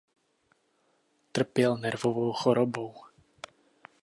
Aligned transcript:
Trpěl 1.31 1.77
nervovou 1.77 2.33
chorobou. 2.33 2.95